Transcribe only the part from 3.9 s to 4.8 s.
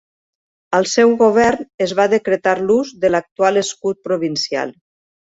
provincial.